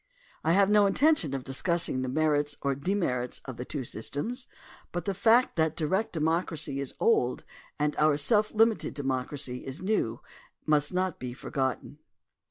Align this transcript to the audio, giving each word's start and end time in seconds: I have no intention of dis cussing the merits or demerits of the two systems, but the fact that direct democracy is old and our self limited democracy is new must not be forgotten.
I 0.43 0.53
have 0.53 0.67
no 0.71 0.87
intention 0.87 1.35
of 1.35 1.43
dis 1.43 1.61
cussing 1.61 2.01
the 2.01 2.09
merits 2.09 2.57
or 2.63 2.73
demerits 2.73 3.39
of 3.45 3.57
the 3.57 3.65
two 3.65 3.83
systems, 3.83 4.47
but 4.91 5.05
the 5.05 5.13
fact 5.13 5.57
that 5.57 5.75
direct 5.75 6.11
democracy 6.11 6.79
is 6.79 6.95
old 6.99 7.43
and 7.77 7.95
our 7.97 8.17
self 8.17 8.51
limited 8.51 8.95
democracy 8.95 9.63
is 9.63 9.79
new 9.79 10.19
must 10.65 10.91
not 10.91 11.19
be 11.19 11.33
forgotten. 11.33 11.99